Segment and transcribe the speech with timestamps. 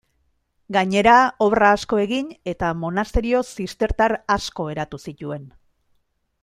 [0.77, 1.17] Gainera,
[1.47, 5.49] obra asko egin eta monasterio zistertar asko eratu zituen.